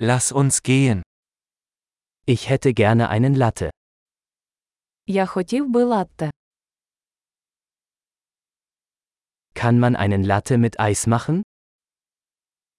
[0.00, 1.02] Lass uns gehen.
[2.26, 3.70] Ich hätte gerne einen Latte.
[5.06, 6.30] Я хотів би латте.
[9.54, 11.42] Kann man einen Latte mit Eis machen?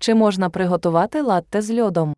[0.00, 2.14] Чи можна приготувати латте з льодом?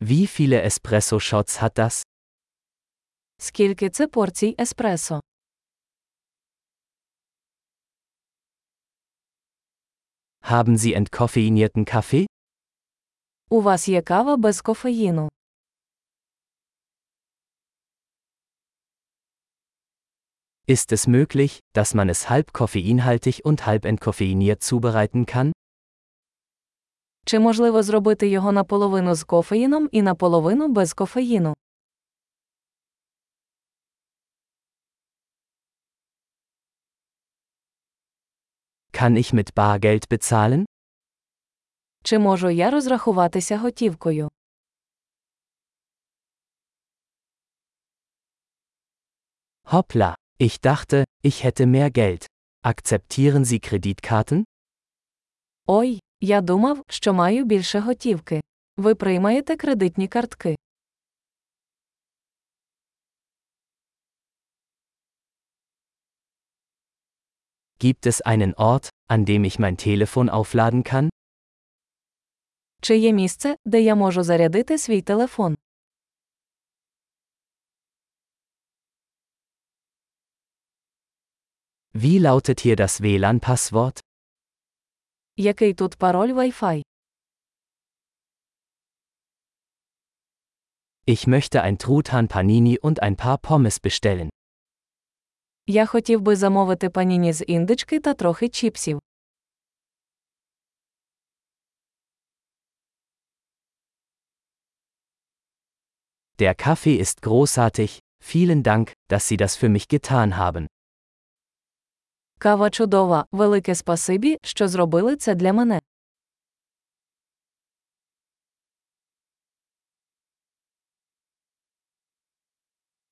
[0.00, 2.02] Wie viele Espresso-Shots hat das?
[3.38, 5.20] Скільки це порцій еспресо?
[10.43, 12.25] Haben Sie entkoffeinierten Kaffee?
[13.49, 15.29] У вас є кава без кофеїну.
[20.67, 25.51] Ist es möglich, dass man es halb koffeinhaltig und halb entkoffeiniert zubereiten kann?
[27.25, 31.53] Чи можливо зробити його наполовину з кофеїном і наполовину без кофеїну?
[39.03, 40.65] Kann ich mit Bargeld bezahlen?
[42.03, 44.29] Чи можу я розрахуватися готівкою?
[49.63, 52.25] Hoppla, ich dachte, ich hätte mehr Geld.
[52.65, 54.43] Akzeptieren Sie Kreditkarten?
[55.67, 58.41] Ой, я думав, що маю більше готівки.
[58.77, 60.55] Ви приймаєте кредитні картки.
[67.79, 71.09] Gibt es einen Ort, an dem ich mein Telefon aufladen kann?
[72.81, 75.55] Чи є місце, де я можу зарядити свій телефон?
[81.93, 83.99] Wie lautet hier das WLAN-Passwort?
[85.37, 86.81] Який тут пароль Wi-Fi?
[91.05, 94.29] Ich möchte ein Truthahn Panini und ein paar Pommes bestellen.
[95.66, 99.00] Я хотів би замовити паніні з індички та трохи чіпсів.
[106.38, 110.66] Der Kaffee ist großartig, vielen Dank, dass Sie das für mich getan haben.
[112.38, 115.80] Кава чудова, велике спасибі, що зробили це для мене.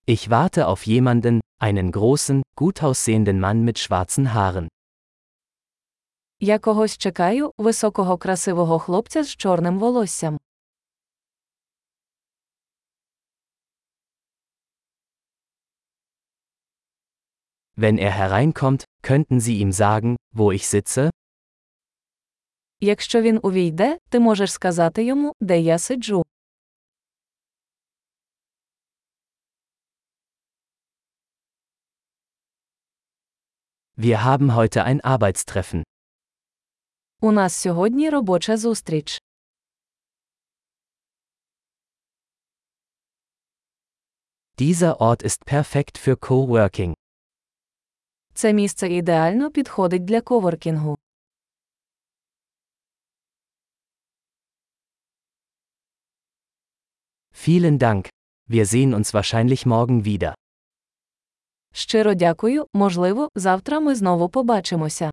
[0.06, 4.67] Ich warte auf jemanden, einen großen, gut aussehenden Mann mit schwarzen Haaren.
[6.39, 10.37] Я когось чекаю, високого красивого хлопця з чорним волоссям.
[17.75, 21.09] Wenn er hereinkommt, könnten Sie ihm sagen, wo ich sitze?
[22.79, 26.23] Якщо він увійде, ти можеш сказати йому, де я сиджу.
[33.97, 35.83] Wir haben heute ein Arbeitstreffen.
[37.21, 39.21] У нас сьогодні робоча зустріч.
[44.59, 46.93] Dieser Ort ist perfekt für Coworking.
[48.33, 50.97] Це місце ідеально підходить для коворкінгу.
[57.33, 58.09] Vielen Dank.
[58.49, 60.33] Wir sehen uns wahrscheinlich morgen wieder.
[61.72, 65.10] Щиро дякую, можливо, завтра ми знову побачимося.